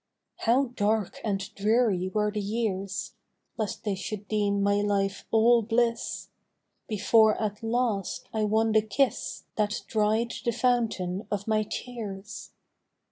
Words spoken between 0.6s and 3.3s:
dark and dreary were the years